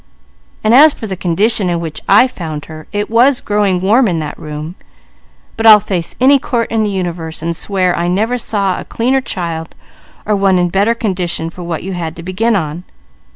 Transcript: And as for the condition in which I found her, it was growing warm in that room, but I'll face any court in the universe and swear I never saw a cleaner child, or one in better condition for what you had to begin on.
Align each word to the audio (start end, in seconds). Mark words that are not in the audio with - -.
And 0.63 0.73
as 0.73 0.95
for 0.95 1.05
the 1.05 1.15
condition 1.15 1.69
in 1.69 1.79
which 1.79 2.01
I 2.09 2.27
found 2.27 2.65
her, 2.65 2.87
it 2.91 3.07
was 3.07 3.39
growing 3.39 3.79
warm 3.81 4.07
in 4.07 4.17
that 4.17 4.39
room, 4.39 4.73
but 5.55 5.67
I'll 5.67 5.79
face 5.79 6.15
any 6.19 6.39
court 6.39 6.71
in 6.71 6.81
the 6.81 6.89
universe 6.89 7.43
and 7.43 7.55
swear 7.55 7.95
I 7.95 8.07
never 8.07 8.39
saw 8.39 8.79
a 8.79 8.83
cleaner 8.85 9.21
child, 9.21 9.75
or 10.25 10.35
one 10.35 10.57
in 10.57 10.69
better 10.69 10.95
condition 10.95 11.51
for 11.51 11.61
what 11.61 11.83
you 11.83 11.93
had 11.93 12.15
to 12.15 12.23
begin 12.23 12.55
on. 12.55 12.83